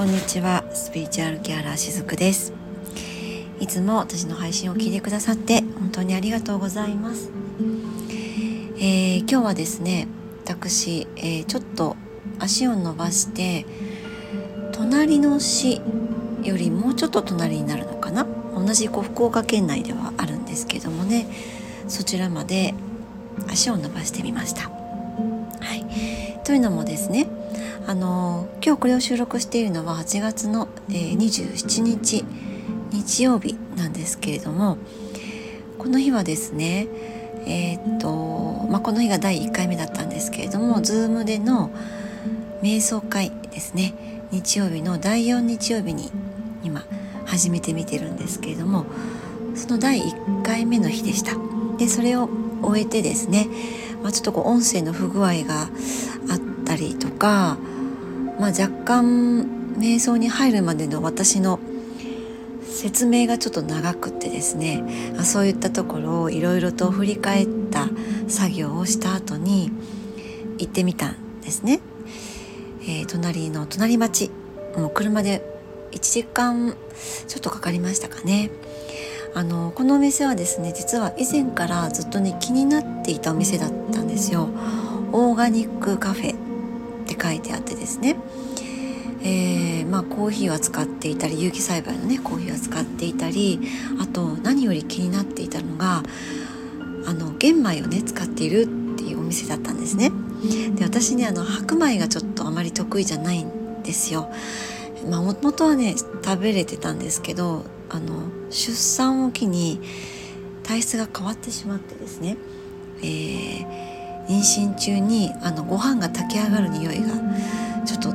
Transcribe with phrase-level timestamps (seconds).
[0.00, 0.64] こんにちは。
[0.72, 2.54] スピーチュアルケアラーしずくです。
[3.60, 7.28] いつも私の配信を聞いてくださって本当にありがとうございます、
[8.78, 10.08] えー、今日はですね
[10.46, 11.96] 私、えー、ちょっと
[12.38, 13.66] 足を伸ばして
[14.72, 15.82] 隣の市
[16.44, 18.26] よりもうちょっと隣になるのかな？
[18.54, 21.26] 同じこう福岡県内ではあるんですけどもね。
[21.88, 22.72] そちらまで
[23.50, 24.62] 足を伸ばしてみました。
[24.62, 24.70] は
[25.74, 27.28] い、というのもですね
[27.90, 32.24] あの今日これを収録しているのは8月の、えー、27日
[32.92, 34.78] 日曜日なんですけれども
[35.76, 36.86] この日はですね
[37.48, 41.72] えー、っと、まあ、この日が第1回目だったんですけれども Zoom での
[42.62, 43.94] 瞑想会ですね。
[44.30, 46.12] 日曜日の第4日曜日に
[46.62, 46.84] 今
[47.24, 48.86] 始めてみてるんですけれども
[49.56, 51.32] その第1回目の日でした。
[51.76, 52.28] でそれを
[52.62, 53.48] 終えてですね、
[54.00, 55.70] まあ、ちょっとこう音声の不具合があっ
[56.64, 57.58] たりとか
[58.40, 59.44] まあ、若干
[59.78, 61.60] 瞑想に入るまでの私の
[62.62, 67.88] 説明がちょっと長くってですねそういったところをいろいろと振り返った
[68.28, 69.70] 作業をした後に
[70.58, 71.80] 行ってみたんですね。
[72.82, 74.30] えー、隣の隣町
[74.76, 75.44] もう車で
[75.92, 76.74] 1時間
[77.28, 78.50] ちょっとかかりましたかね。
[79.34, 84.48] あのこのお店はですね実は以前からずっとね気になっていたお店だったんですよ。
[85.12, 86.34] オーガニックカフェ
[87.30, 88.16] 書いてあってですね、
[89.22, 93.60] えー、まあ、コーヒーは使っていたり有機栽培のねコーヒーは使っていたり
[94.00, 96.02] あと何より気になっていたのが
[97.06, 100.10] あの玄米をね使っているっていうお店だったんですね。
[100.74, 104.28] で私ねあの白米がちょっとあまり得意じゃないんですよ。
[105.08, 109.80] まあ、もともとはね食べれてたんですけどあの出産を機に
[110.62, 112.36] 体質が変わってしまってですね、
[112.98, 113.99] えー
[114.30, 117.08] 妊娠中にあのご飯が炊き上がる匂いが
[117.84, 118.10] ちょっと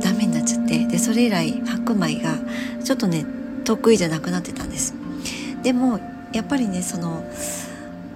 [0.00, 2.36] ダメになっちゃってでそれ以来白米が
[2.82, 3.24] ちょっとね
[3.64, 4.92] 得意じゃなくなってたんです。
[5.62, 6.00] でも
[6.32, 7.24] やっぱりねその、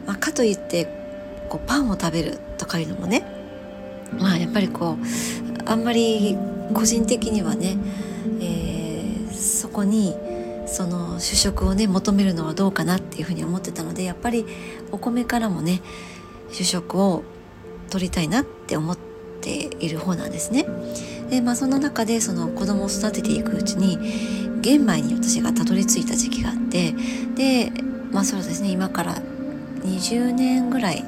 [0.06, 0.88] まあ、かといって
[1.48, 3.24] こうパンを食べるとかいうのもね
[4.18, 6.36] まあやっぱりこうあんまり
[6.74, 7.76] 個人的にはね、
[8.40, 10.16] えー、そこに
[10.66, 14.44] その主食をね求めるのはどうかなっていうふうに思ってたのでやっぱり
[14.90, 15.80] お米からもね
[16.50, 17.22] 主食を
[17.90, 18.98] 取りたいなって思っ
[19.40, 20.66] ている方なんですね。
[21.30, 23.98] でまあそんな中でその子供を育てていくうちに
[24.60, 26.94] 玄米に私がたどり着いた時期があって
[27.34, 27.72] で
[28.12, 29.16] まあそうですね今から
[29.82, 31.04] 20年ぐらい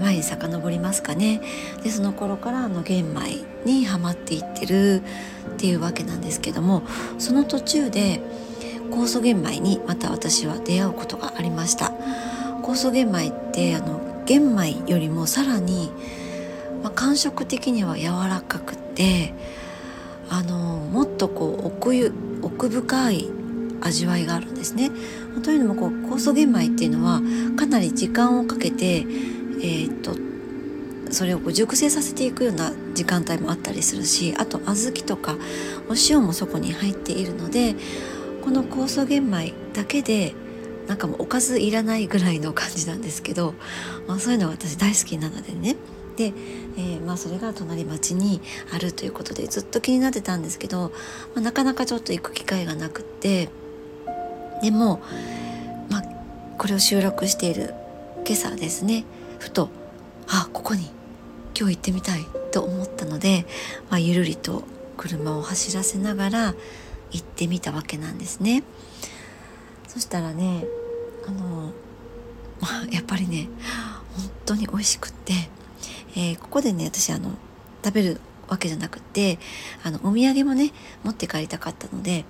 [0.00, 1.40] 前に遡りますかね
[1.82, 5.02] でその頃からあの玄米にはまっていってる
[5.52, 6.82] っていうわけなんですけども
[7.18, 8.20] その途中で
[8.90, 11.92] 酵素玄米にまた私は出会うことがありました
[12.62, 15.90] 酵素玄米ってあの玄米よりもさらに、
[16.84, 19.34] まあ、感触的には柔らかくて
[20.28, 23.28] あのもっとこう奥ゆ奥深い
[23.80, 24.92] 味わいがあるんですね。
[25.42, 27.20] というのもこう酵素玄米っていうのは
[27.56, 30.14] かなり時間をかけて、えー、っと
[31.12, 35.34] それをこう熟成させていくような時間帯もあったりするしあと小豆とか
[35.88, 37.74] お塩もそこに入っているので
[38.44, 40.34] この酵素玄米だけで
[40.90, 43.54] なんかもうおかずいらないぐらいの感じなんですけど、
[44.08, 45.76] まあ、そういうのが私大好きなのでね
[46.16, 46.32] で、
[46.76, 48.40] えー、まあ、それが隣町に
[48.74, 50.90] あるということでずっと気になってたんですけど、
[51.36, 53.50] まあ、なかなかちょっと行く機会がなくって
[54.62, 55.00] でも、
[55.90, 56.02] まあ、
[56.58, 57.72] これを収録している
[58.26, 59.04] 今朝ですね
[59.38, 59.70] ふと
[60.26, 60.90] あここに
[61.56, 63.46] 今日行ってみたいと思ったので、
[63.90, 64.64] まあ、ゆるりと
[64.96, 66.54] 車を走らせながら
[67.12, 68.64] 行ってみたわけなんですね。
[69.86, 70.64] そしたらね
[71.26, 71.72] あの、
[72.60, 73.48] ま、やっぱりね
[74.16, 75.32] 本当に美味しくって、
[76.16, 77.32] えー、ここでね私あの
[77.84, 79.38] 食べるわけじゃなくて
[79.84, 80.72] あのお土産もね
[81.04, 82.24] 持って帰りたかったので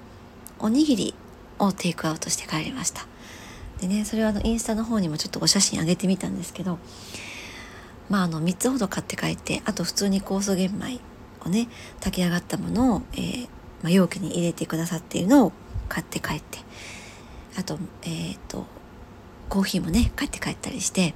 [0.59, 1.15] おにぎり
[1.59, 3.07] をテイクアウトして帰りました。
[3.81, 6.79] でねそれはあのインスタの方にもちょっとお写真あげてみたんですけど
[8.11, 11.01] まああの3つほど買って帰ってあと普通に酵素玄米
[11.47, 11.69] をね
[12.01, 13.49] 炊き上がったものを、えー
[13.83, 15.53] まあ、容器に入れてくださっているのを
[15.89, 16.59] 買って帰って
[17.59, 18.67] あとえっ、ー、と
[19.51, 21.15] コーヒーもね帰って帰ったりして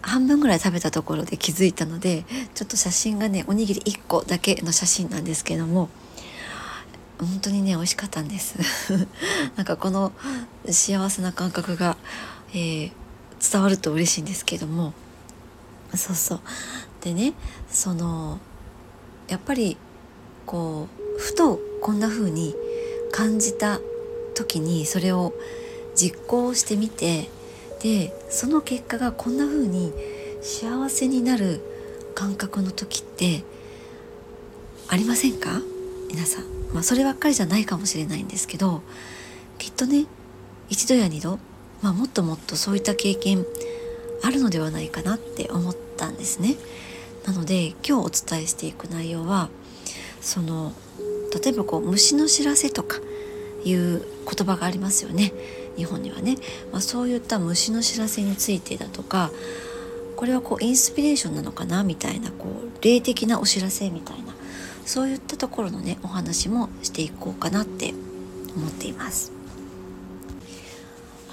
[0.00, 2.24] 半分ぐらい食べたところで気づいたので
[2.54, 5.90] ちょっと写真がねおにぎり1個だけの写真なんですけども
[7.18, 8.56] 本当にね美味しかったんです。
[9.56, 10.12] なんかこの
[10.68, 11.96] 幸せな感覚が、
[12.52, 12.92] えー、
[13.52, 14.92] 伝わると嬉しいんですけども。
[15.94, 16.40] そうそう。
[17.02, 17.34] でね
[17.70, 18.40] その
[19.28, 19.76] やっぱり
[20.44, 22.54] こうふとこんな風に
[23.12, 23.80] 感じた
[24.34, 25.32] 時にそれを
[25.94, 27.28] 実行してみて
[27.82, 29.92] でその結果がこんな風に
[30.42, 31.60] 幸せになる
[32.14, 33.44] 感覚の時って
[34.88, 35.60] ありませんか？
[36.10, 38.82] 皆さん、まあ、そればっかりじゃないかもしれないんですけど
[39.58, 40.06] きっとね
[40.68, 41.38] 一度や二度、
[41.82, 43.44] まあ、もっともっとそういった経験
[44.22, 46.56] あるのではないかなって思ったんですね。
[47.26, 49.48] なので今日お伝えしていく内容は
[50.20, 50.72] その
[51.42, 52.98] 例えばこう虫の知らせとか
[53.64, 55.32] いう言葉がありますよね。
[55.76, 56.36] 日本にはね、
[56.72, 59.30] まあ、そういった虫の知らせについてだとか
[60.16, 64.34] これはこうインスピレーションなのかなみたいなこう霊的なお知らせみたいな
[64.86, 67.94] そういったところのねお話もしていこうかなって
[68.56, 69.32] 思っています。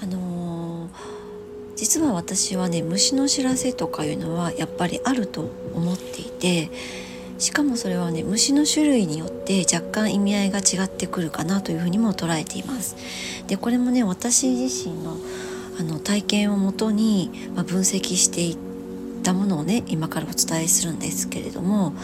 [0.02, 0.90] あのー、
[1.76, 6.70] 実は私はね虫の知らせとかいうのはやっぱりあると思っていて
[7.38, 12.96] しかもそれはね虫の種類によって若干意味合いが違ってくるかなというふうにも捉えています。
[13.48, 15.16] でこれもね私自身の
[15.78, 18.56] あの体験をもとに、まあ、分析していっ
[19.22, 21.94] たものをね今からお伝えするんですけれども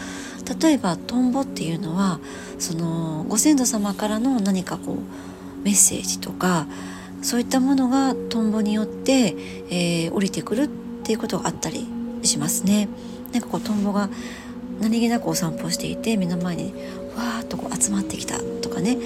[0.59, 2.19] 例えばトンボっていうのは
[2.57, 6.65] そのご先祖様からの何かこうメッセージとか
[7.21, 9.35] そういったものがトンボによって、
[9.69, 10.67] えー、降りてくるっ
[11.03, 11.87] ていうことがあったり
[12.23, 12.89] しますね。
[13.31, 14.09] なんかこうトンボが
[14.81, 16.73] 何気なくお散歩していて目の前に
[17.15, 18.39] わーっとこう集まってきた
[18.79, 18.97] かね、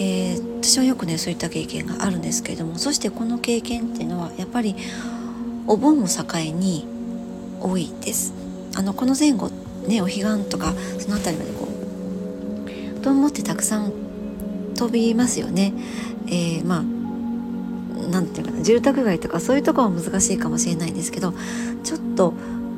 [0.00, 4.74] えー、私はよくねそういった経験があるんですけれどもそしてこの経験っていうのはやっぱり
[5.66, 6.22] お盆を境
[6.52, 6.86] に
[7.60, 8.32] 多いです。
[8.76, 9.50] あのこの前後
[9.86, 11.68] ねお彼岸とかその辺りまでこ
[12.98, 13.92] うトンボってたくさん
[14.76, 15.72] 飛びますよね。
[16.26, 16.82] えー、まあ
[18.10, 21.32] なんていうかな住宅街とかそういうとこは難しいかもしれないんですけど
[21.82, 22.34] ちょっと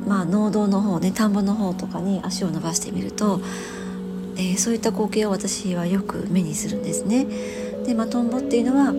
[0.07, 3.41] まあ農道の方ね田んぼの方とかに足を伸ばしてみると、
[4.39, 7.27] えー、そういった光景を私はよく目にするんですね。
[7.85, 8.93] でまあトンボっていうのは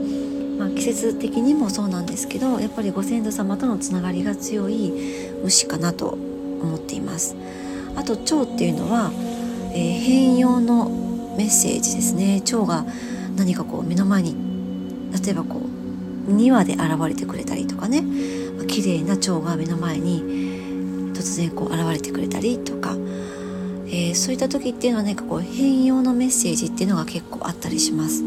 [0.61, 4.93] まあ、季節的にもそうなんですけどやっぱりご先祖様とのつながりが強い
[5.43, 6.19] 虫かなと
[6.61, 7.35] 思っています。
[7.97, 9.11] あと蝶っていうのは、
[9.73, 10.91] えー、変容の
[11.39, 12.43] メッセージですね。
[12.43, 12.85] 蝶が
[13.37, 14.37] 何かこう目の前に
[15.25, 15.63] 例えばこ
[16.29, 18.05] う2羽で現れてくれたりとかね、
[18.69, 22.95] 綺麗な蝶が目の前に突然こう現れてくれたりとか、
[23.91, 28.23] えー、そういった時っていうのは何かこう変容のメッセージっていうのが結構あったりします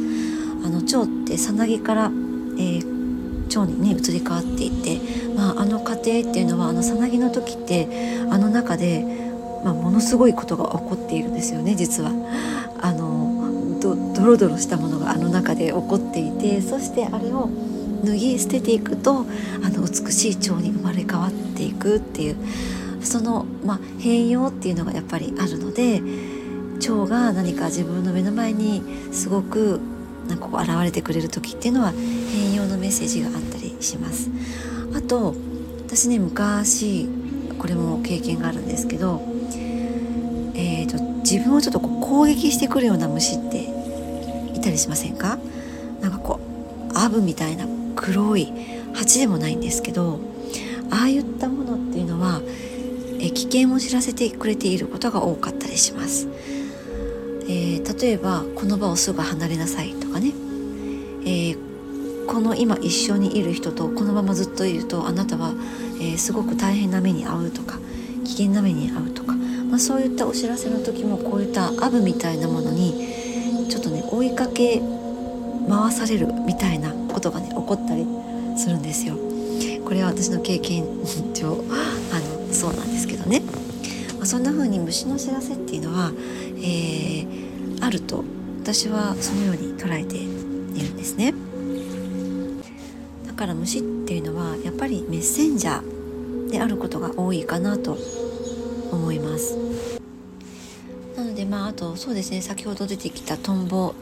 [0.65, 2.11] あの蝶ってさなぎから
[2.57, 4.99] えー、腸にね移り変わっていて、
[5.35, 7.87] まあ、あの過程っていうのはあのさなぎの時って
[8.29, 9.05] あの中で、
[9.63, 12.11] まあ、ものすごいことが起こっているんですよね実は。
[12.81, 17.49] あのドドロドロしたものがあの中で起こっていてそしてあれを
[18.03, 19.25] 脱ぎ捨てていくと
[19.63, 22.35] あの美しい腸に生まれ変わっていくっていう
[23.03, 26.01] その、まあ、変容っていうのがやっぱりあるので
[26.79, 29.79] 腸が何か自分の目の前にすごく
[30.27, 34.29] なんかこう現れてくれる時っていうのは変容のメッセージがあったりします。
[34.95, 35.35] あと
[35.87, 37.07] 私ね昔
[37.59, 39.21] これも経験があるんですけど、
[40.55, 43.69] えーと、自分をちょっとこう攻撃してくるような虫って
[44.53, 45.37] いたりしませんか？
[46.01, 46.39] なんかこ
[46.93, 47.65] うアブみたいな
[47.95, 48.51] 黒い
[48.93, 50.19] 蜂でもないんですけど
[50.89, 52.41] ああいったものっていうのは
[53.23, 56.27] え危険を知らせてくれていることが多かったりします。
[57.45, 60.33] えー、例えばこの場をすぐ離れなさいとかね、
[61.25, 65.53] えー、この今一緒にいる人とこのままずっといるとあなたは、
[66.01, 67.79] え、すごく大変な目に遭うとか
[68.25, 74.81] 危険な目に遭うとか、まあ、そういったお知らせの時もこういったアブみたいなものにちょっとね追いかけ
[75.69, 78.05] 回されるみたいなことがね起こったり
[78.57, 79.15] するんですよ。
[79.83, 80.85] これは私の経験
[81.33, 81.57] 上
[82.53, 83.41] そうなんですけどね。
[84.17, 86.11] まあ、そんな風に虫の知らせっていうのは、
[86.57, 88.23] えー、あると
[88.61, 91.33] 私はそのように捉えているんですね。
[93.27, 97.97] だから虫っていうのはやっぱりメッセンジャーであることが多いかなと
[98.91, 99.57] 思います。
[101.17, 103.93] なのでまああとそうですね先ほど出てきたトンボ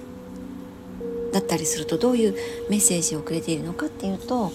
[1.31, 2.35] だったりするとどういう
[2.69, 4.51] メッセージをくれているのかっていうと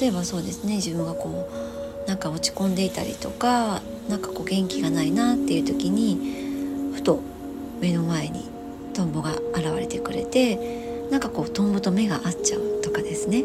[0.00, 7.20] 例えばそうですね自分がこうなんか落ち込んでいたりとかなんかこう元気がないなっていう時にふと
[7.80, 8.48] 目の前に
[8.94, 13.44] トンボが現れてくれてなんかこうトンボと目が合っちゃうとかですね。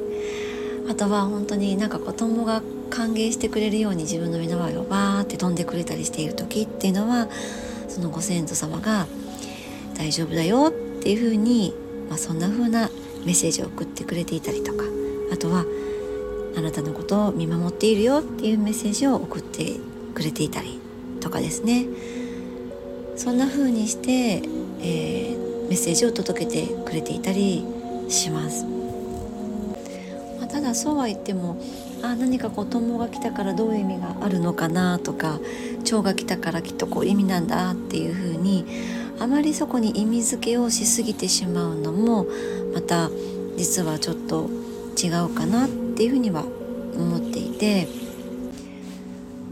[0.90, 7.28] あとは本当になんかこうトンボが歓迎してくれるように自分の目の前をバーって飛んでくれたりしている時っていうのは
[7.88, 9.06] そのご先祖様が
[9.96, 11.76] 「大丈夫だよ」っていうふうに、
[12.10, 12.90] まあ、そんな風な
[13.24, 14.84] メッセージを送ってくれていたりとか
[15.32, 15.66] あとは
[16.60, 19.78] 「あなたのことを見守っているよ」っていうメッセージを送って
[20.14, 20.80] くれていたり
[21.22, 21.88] とかですね
[23.16, 24.42] そんな風にして、
[24.82, 27.66] えー、メッセージを届けてくれていたり
[28.08, 28.66] します。
[30.40, 31.62] まあ、ただそうは言っても
[32.02, 35.40] あ何か子供が来たからどういう意味があるのかなとか
[35.84, 38.66] 蝶が来たからきっとこう意味なんだっていう風に
[39.20, 42.26] あまりそこに意味付けをしすぎてしまうのも
[42.74, 43.10] また
[43.58, 44.50] 実はちょっと
[44.98, 45.68] 違うかな
[46.00, 46.46] っていうふうには
[46.96, 47.86] 思っていて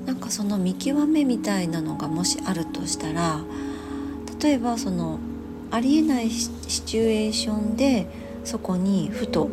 [0.05, 3.41] なんかその見極めみたいなのがもしあるとしたら
[4.41, 5.19] 例えばその
[5.71, 6.49] ありえないシ
[6.85, 8.07] チュエーションで
[8.45, 9.49] そこにふと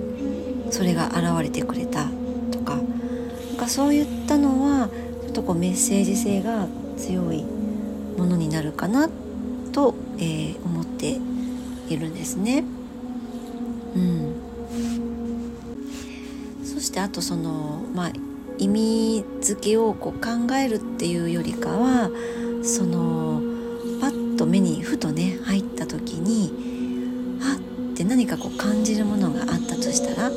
[0.70, 2.06] それが現れてくれた
[2.52, 4.88] とかなんかそういったのは
[5.22, 9.10] ちょっとこうメッセージ性が強いものになるかな
[9.72, 11.18] と、えー、思って
[11.92, 12.62] いるんですね。
[13.96, 14.33] うん、
[16.94, 18.12] してあとその、まあ、
[18.58, 22.08] 意味付けをこう考えるっていうよりかは
[22.62, 23.42] その
[24.00, 30.30] パッと目にふとね入った時にあって何かこう感じるものがあったとしたらあ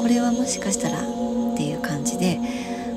[0.00, 2.40] これはもしかしたらっていう感じで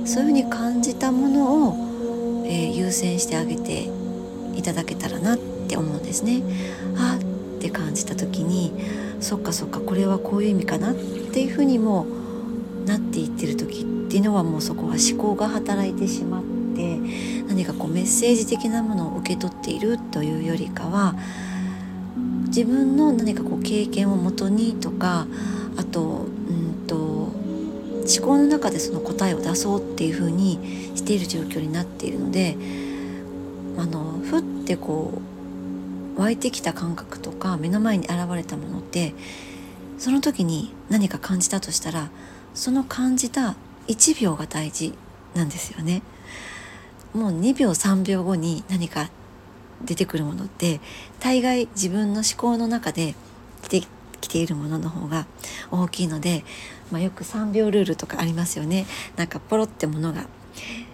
[0.05, 3.89] そういうふうに感じたものを、えー、優先してあげて
[4.55, 6.41] いただけたらなって思うんですね。
[6.97, 8.71] あって感じた時に
[9.19, 12.16] そっかそっかこれはこういう意味かなっていうふうにも
[12.87, 16.43] なっていってる時っていうのはもうそこは思考が働いてしまっ
[16.75, 16.97] て
[17.47, 21.15] 何かこうメッセージ的なものを受け取っているというよりかは
[22.47, 25.27] 自分の何かこう経験をもとにとか
[25.75, 32.55] あとうんと思考の中でその答えを出そうっていうふうにしている状況になっているので
[33.77, 35.21] あのふってこ
[36.15, 39.13] う湧いてきた感覚とか目の前に現れたものって
[39.97, 42.09] その時に何か感じたとしたら
[42.57, 43.55] その感じた
[43.87, 44.93] 1秒が大事
[45.35, 46.01] なんですよね。
[47.13, 49.09] もう2秒3秒後に何か
[49.85, 50.81] 出てくるものって
[51.19, 53.13] 大概自分の思考の中で
[53.69, 53.87] 出て
[54.19, 55.27] きているものの方が
[55.69, 56.43] 大きいので、
[56.91, 58.87] まあ、よく3秒ルールとかありますよね。
[59.15, 60.25] なんかポロってものが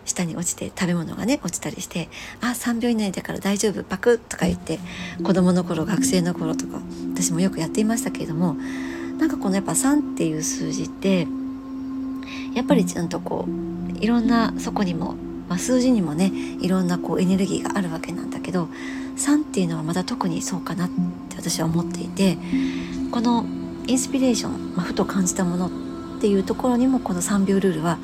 [0.03, 2.09] 下に落ちて食べ物がね落ちたりして
[2.41, 4.79] 「あ3秒以内だから大丈夫パクッ」とか言って
[5.23, 6.81] 子供の頃学生の頃とか
[7.15, 8.57] 私もよくやっていましたけれども
[9.17, 11.25] なんかこのやっぱ3っていう数字って
[12.55, 15.15] やっぱりちゃんとこういろんなそこにも、
[15.49, 16.31] まあ、数字にもね
[16.61, 18.67] いろんなこうエネルギーがあるわけなんだけど
[19.17, 20.89] 3っていうのはまだ特にそうかなっ
[21.29, 22.37] て私は思っていて
[23.11, 23.45] この
[23.87, 25.67] インスピレーション、まあ、ふと感じたもの
[26.17, 27.97] っていうところにもこの3秒ルールは、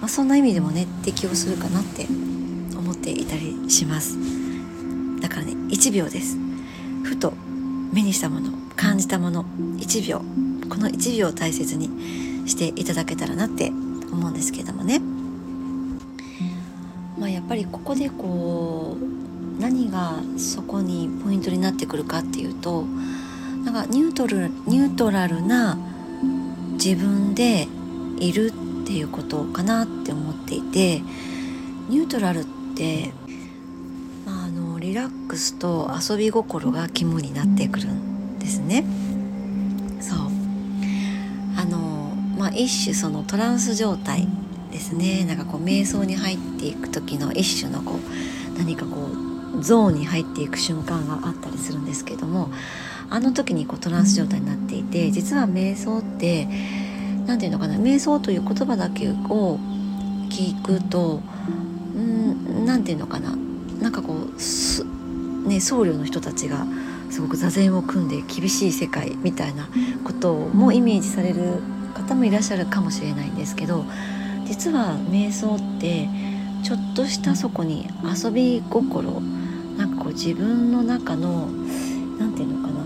[0.00, 2.06] まあ、そんな意味でもね適用するかなって
[2.76, 4.16] 思っていたりします。
[5.20, 6.36] だからね1秒です。
[7.04, 7.34] ふと
[7.92, 9.44] 目にしたもの感じたもの
[9.76, 10.22] 1秒。
[10.68, 13.70] この1秒を大切にしていただけたらなって
[14.12, 15.00] 思うんですけどもね。
[17.18, 22.82] まあ、やっぱりここでこう何がそこにポイントになってくるかっていうと
[23.64, 25.78] なんかニュートルニュートラルな
[26.72, 27.68] 自分で
[28.18, 31.00] いるっていうことかなって思っていて
[31.88, 32.44] ニュートラルっ
[32.74, 33.12] て、
[34.26, 38.84] まあ、あのリラックスと遊び心が肝になってくるんですね。
[42.54, 44.26] 一種そのトランス状態
[44.70, 45.24] ですね。
[45.24, 49.08] なんかこう瞑想に入っていく時の一種のこう何かこ
[49.58, 52.50] うゾーンに入っていく瞬間があったりするんですけども
[53.10, 56.48] あの時にこうトランス状態になっていて実は瞑想って
[57.26, 59.58] 何て言うのかな瞑想という言葉だけを
[60.30, 61.20] 聞くと
[61.94, 63.36] うん何て言うのかな
[63.80, 66.66] なんかこうね僧侶の人たちが
[67.10, 69.68] すごく座禅を組んで厳しい世界みたいな
[70.04, 71.60] こともイメージされる
[71.92, 73.84] 方もいらっしゃるかもしれないんですけど
[74.44, 76.08] 実は瞑想って
[76.62, 79.20] ちょっとしたそこに遊び心
[79.76, 81.46] なんかこう自分の中の
[82.18, 82.80] 何て言うのかな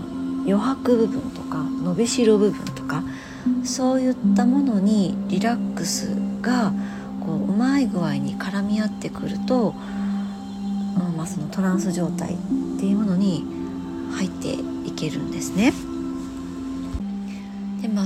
[0.45, 3.03] 余白部分とか伸びしろ部分とか
[3.63, 6.71] そういったものにリラックスが
[7.25, 9.73] こううまい具合に絡み合ってくると、
[10.99, 12.37] うんまあ、そのトランス状態っ
[12.79, 13.43] ていうものに
[14.11, 14.53] 入って
[14.87, 15.73] いけるんですね。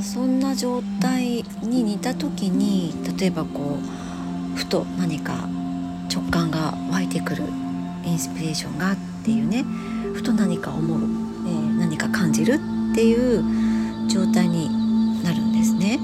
[0.02, 3.78] そんな状態に似た時に例えばこ
[4.56, 5.48] うふと何か
[6.14, 7.44] 直感が湧いてくる
[8.04, 9.64] インスピレーションがっていうね。
[10.14, 12.60] ふと何か思う、えー、何か感じる
[12.92, 13.44] っていう
[14.10, 14.70] 状態に
[15.24, 16.00] なるんですね。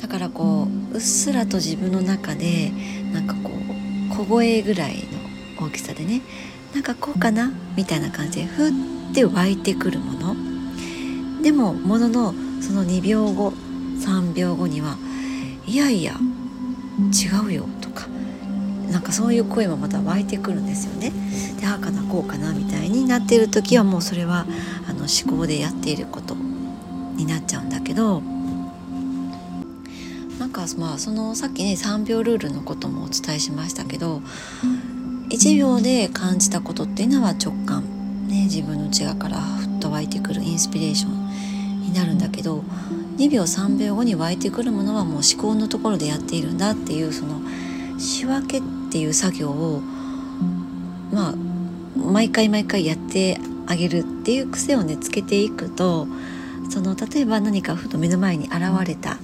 [0.00, 2.70] だからこううっすらと自分の中で
[3.12, 4.96] なんかこう小声ぐらい
[5.58, 6.20] の大きさでね。
[6.74, 8.72] なんかこうかなみたいな感じでふっ
[9.12, 10.49] て湧いてくるもの。
[11.42, 13.52] でももののその2秒後
[14.00, 14.96] 3秒後には
[15.66, 16.14] いやいや
[17.12, 18.06] 違うよとか
[18.90, 21.12] なんかそういう声もまた湧いてくるんですよね。
[21.60, 24.46] でああかなこうかなみたいになっている時はもうそれは
[24.88, 28.22] あの思考でやっていることになっちゃうんだけど
[30.38, 34.22] なんかまあそのさっきね3秒ルールのこともお伝えしましたけど
[35.28, 37.84] 1秒で感じたことっていうのは直感、
[38.26, 41.19] ね、自分の内側からふっと湧いてくるインスピレーション
[41.90, 42.60] になるんだけど
[43.18, 47.40] 2秒3秒後に湧いてくるものはもう思考のところでやっているんだっていうその
[47.98, 49.80] 仕分けっていう作業を
[51.12, 51.34] まあ
[51.96, 56.06] 毎回毎回やってあげるっていう癖をねつけていくと
[56.70, 59.18] その例えば何かふと目の前に現れた、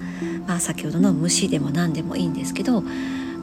[0.46, 2.82] まあ、先ほどの虫でも何でもいいんですけど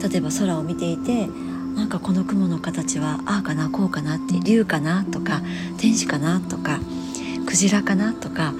[0.00, 1.26] 例えば空を見ていて
[1.74, 5.40] なんかこの雲の形はああかなこうかなって竜かなとか
[5.78, 6.78] 天使かなとか
[7.44, 8.54] クジラかなとか、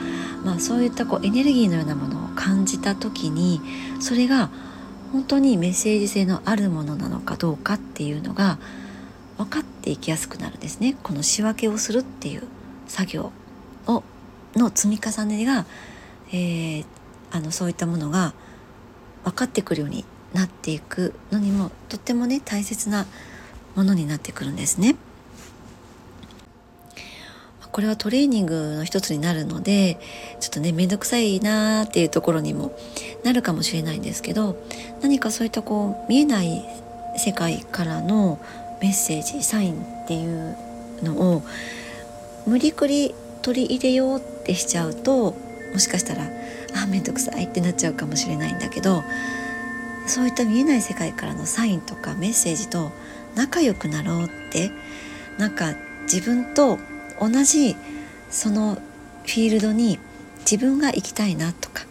[0.45, 3.61] まあ、そういったこうエネルギーのようなものを感じた時に
[4.01, 4.51] それが
[5.13, 8.59] 本当にメッセージ性のあるものなのかどうかっていうのが
[9.39, 12.43] 分かっていきやすくなるんですねこの仕分けをするっていう
[12.87, 13.33] 作業
[13.87, 14.03] を
[14.55, 15.67] の積み重ねが、
[16.29, 16.85] えー、
[17.31, 18.35] あのそういったものが
[19.25, 23.07] 分かってくるようになっていくのにもとってもね大切な
[23.75, 24.97] ものになってくるんですね。
[27.75, 29.99] これはトレーニングの一つになるので
[30.39, 32.71] ちょっとね面倒くさいなーっていうところにも
[33.25, 34.57] なるかもしれないんですけど
[35.03, 36.65] 何かそういったこう見えない
[37.17, 38.39] 世界からの
[38.81, 40.57] メッセージサインっていう
[41.03, 41.43] のを
[42.47, 43.13] 無理くり
[43.43, 45.35] 取り入れようってしちゃうと
[45.73, 46.31] もしかしたら
[46.81, 49.03] あ面倒くさいってなっちゃうかもしれないんだけど
[50.07, 52.93] そういった見えない世界からのサインとかメッセージと
[53.35, 54.71] 仲良くなろうって
[55.39, 56.79] なんか自分と
[57.21, 57.77] 同じ
[58.31, 59.99] そのフィールドに
[60.41, 61.85] 自分が行きたいなとか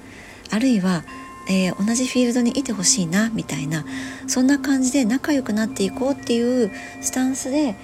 [0.52, 1.04] あるいは、
[1.50, 3.86] えー、同じフィールドにいてほしいなみたいな
[4.28, 7.76] そんな感じで仲良くなっていこうっていうスタンスで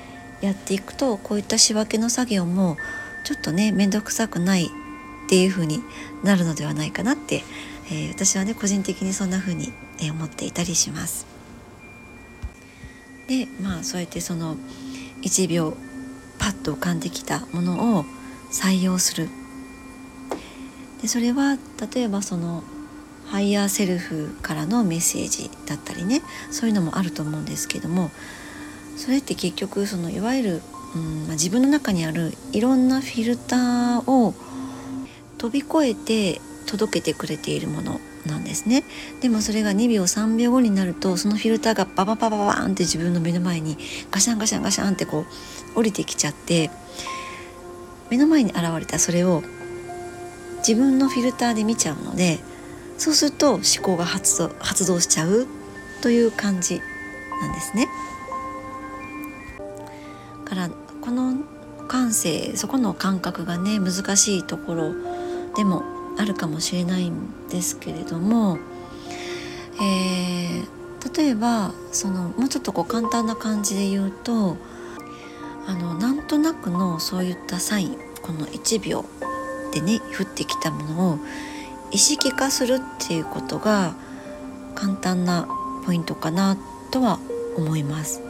[0.41, 2.77] やっていくとこういった仕分けの作業も
[3.23, 4.69] ちょっとね面倒くさくないっ
[5.29, 5.81] ていう風に
[6.23, 7.43] なるのではないかなって、
[7.87, 11.27] えー、私はね個人的にそんな風に、え思っていたりします。
[13.27, 14.55] でまあそうやってその
[15.21, 15.75] 1秒
[16.39, 18.05] パッと浮かんできたものを
[18.51, 19.29] 採用する。
[21.01, 21.57] でそれは
[21.93, 22.63] 例えばその
[23.27, 26.21] Higher Self からのメッセージだったりね。
[26.51, 28.09] そういうのもあると思うんですけども。
[28.97, 30.61] それって結局そのいわゆる、
[30.93, 34.33] うんまあ、自分の中にあるいろんなフィルターを
[35.37, 38.01] 飛び越えて届けてくれているもの。
[38.25, 38.83] なんですね
[39.21, 43.77] でもそれが2秒3秒後になるとそのフィルターがバババババーンって自分の目の前に
[44.11, 45.25] ガシャンガシャンガシャンってこ
[45.75, 46.69] う降りてきちゃって
[48.09, 49.43] 目の前に現れたそれを
[50.59, 52.39] 自分のフィルターで見ちゃうので
[52.97, 55.47] そうすると思考が発動発動しちゃう
[56.01, 56.79] という感じ
[57.41, 57.87] なんですね。
[60.43, 60.69] から
[61.01, 61.35] この
[61.87, 64.93] 感性そこの感覚がね難しいところ
[65.55, 65.83] でも
[66.19, 68.59] あるかもしれないんですけれども、
[69.81, 74.57] えー、例えばそのもうちょっとこう簡単な感じで言うと
[75.65, 79.05] あのなんとなくのそういったサインこの1秒
[79.71, 81.19] でね降ってきたものを
[81.91, 83.95] 意識化するっていうことが
[84.75, 85.47] 簡単な
[85.85, 86.57] ポイントかな
[86.91, 87.17] とは
[87.55, 88.21] 思います。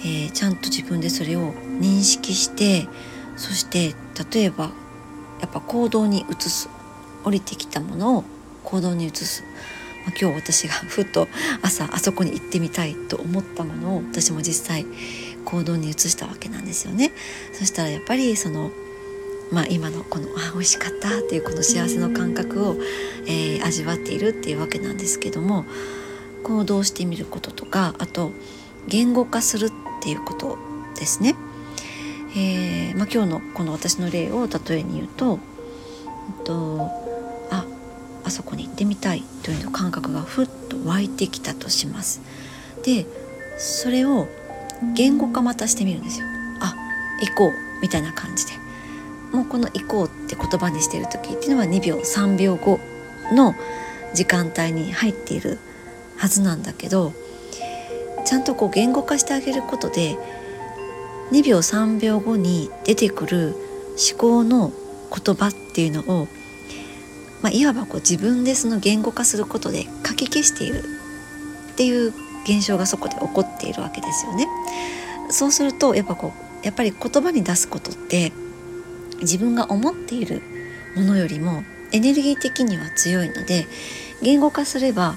[0.00, 2.86] えー、ちゃんと自分でそれを認識して
[3.36, 3.94] そして
[4.32, 4.70] 例えば
[5.40, 6.68] やっぱ行動に移す
[7.24, 8.24] 降りてきたものを
[8.64, 9.42] 行動に移す、
[10.04, 11.28] まあ、今日私がふと
[11.62, 14.86] 朝あそこに行ってみたいと思ったものを私も実際
[15.44, 17.12] 行動に移したわけなんですよね。
[17.52, 18.70] そしたらやっぱりその
[19.50, 22.76] まあ、今のこのあ美味しかったっていうこの幸せの感覚を、
[23.26, 25.64] えー、味わっているっていうわけなんですけども
[26.44, 28.32] 行動してみることとかあと
[28.86, 29.70] 言語化するっ
[30.02, 30.58] ていうこと
[30.96, 31.34] ですね。
[32.36, 35.38] えーまあ、今日のこの私の例を例えに言うと、
[36.38, 37.07] えっと
[38.28, 42.20] あそこに行ってみたいという感覚がふっと湧いてきたとします。
[42.84, 43.06] で
[43.58, 44.28] それを
[44.94, 46.26] 言語化またしてみるんですよ。
[46.60, 46.74] あ
[47.20, 48.52] 行こうみたいな感じで。
[49.32, 52.80] もうこの行こうって言葉にしてる時っていうのは2秒3秒後
[53.32, 53.54] の
[54.14, 55.58] 時間帯に入っている
[56.16, 57.12] はずなんだけど
[58.24, 60.16] ちゃんとこう言語化してあげることで
[61.30, 63.54] 2秒3秒後に出てくる
[64.10, 64.72] 思考の
[65.10, 66.26] 言葉っていうのを
[67.42, 70.82] まあ、いわばこう自分でその言語化することで書き消している
[71.72, 72.12] っていう
[72.44, 74.46] 現象がそこで起こっているわけですよね。
[75.30, 78.32] そうするとやっぱこうやっぱり言葉に出すことって
[79.20, 80.42] 自分が思っている
[80.96, 83.66] ものよりもエネルギー的には強いので
[84.22, 85.16] 言語化すれば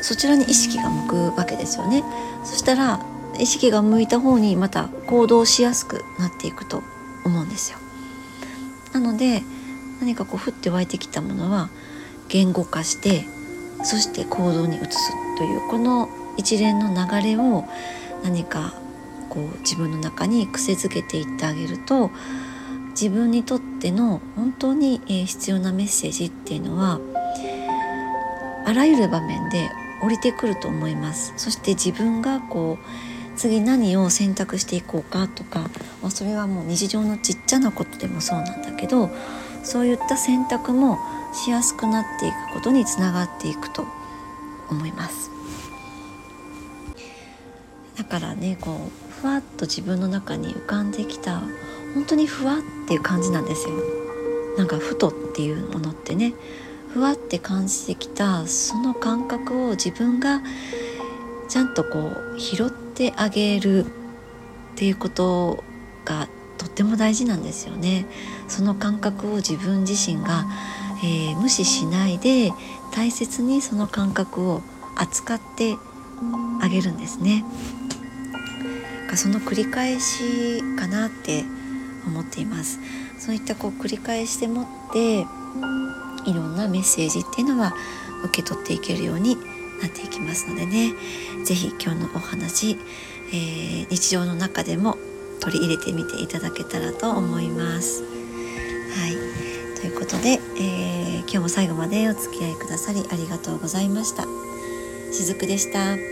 [0.00, 2.02] そちらに意識が向くわけですよね。
[2.44, 3.04] そしたら
[3.38, 6.82] 意識が向いた方にまた行動しやすくなっていくと
[7.24, 7.78] 思うんですよ。
[8.92, 9.42] なので
[10.02, 11.70] 何かこう降って湧いてきたものは
[12.28, 13.24] 言語化して
[13.84, 17.64] そして行動に移すというこの一連の流れを
[18.24, 18.74] 何か
[19.28, 22.10] こう自分の中に癖づけていってあげると
[22.90, 27.00] 自分にとっての本当に、必要なメッセージっていうのは
[28.66, 29.70] あらゆる場面で
[30.02, 31.32] 降りてくると思います。
[31.36, 35.70] そして自分がこう次何を選択していこうかとか、
[36.10, 39.10] それはもう日常のちっちゃなことでもそうなんだけど
[39.62, 40.98] そういった選択も
[41.32, 43.86] しやすくなっていくことにつながっていくと
[44.70, 45.30] 思います。
[47.96, 51.42] だからねこうふわっと自分の中に浮かんできた
[51.94, 53.74] 本当にふわっていう感じなんですよ。
[54.56, 56.34] なんかふとっていうものってね。
[56.92, 60.42] ふわって感じてきたその感覚を自分が
[61.48, 63.88] ちゃんとこう拾ってあげるっ
[64.76, 65.64] ていうこと
[66.04, 66.28] が
[66.62, 68.06] とっても大事なんですよね。
[68.46, 70.46] その感覚を自分自身が、
[71.02, 72.52] えー、無視しないで
[72.92, 74.62] 大切にその感覚を
[74.94, 75.76] 扱って
[76.60, 77.44] あげるんですね。
[79.16, 81.44] その繰り返しかなって
[82.06, 82.78] 思っています。
[83.18, 85.24] そういったこう繰り返しでもってい
[86.32, 87.74] ろんなメッセージっていうのは
[88.24, 89.36] 受け取っていけるように
[89.80, 90.92] なっていきますのでね。
[91.44, 92.78] 是非今日のお話、
[93.32, 94.96] えー、日常の中でも
[95.42, 98.02] 取り入れてみていただけたらと思います。
[98.02, 98.08] は
[99.08, 104.24] いということで、えー、今日も最後までお付き合いくださりありがとうございました。
[105.12, 106.11] しずくでした。